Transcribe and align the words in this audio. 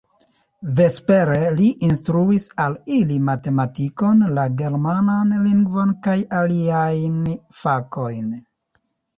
Vespere 0.77 1.35
li 1.57 1.67
instruis 1.87 2.47
al 2.65 2.77
ili 2.95 3.19
matematikon, 3.27 4.25
la 4.39 4.47
germanan 4.63 5.37
lingvon 5.45 5.95
kaj 6.09 6.17
aliajn 6.41 7.21
fakojn. 7.61 8.35